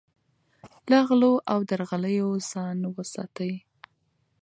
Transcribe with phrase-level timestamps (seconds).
[0.89, 3.53] له غلو او درغلیو ځان وساتئ.